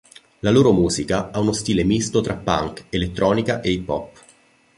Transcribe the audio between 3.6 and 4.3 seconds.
e hip hop.